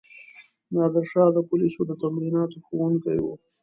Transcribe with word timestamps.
نادرشاه 0.73 1.29
د 1.33 1.37
پولیسو 1.49 1.81
د 1.89 1.91
تمریناتو 2.01 2.57
ښوونکی 2.65 3.17
وو. 3.23 3.33